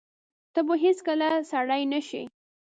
[0.53, 2.23] ته به هیڅکله سړی نه شې!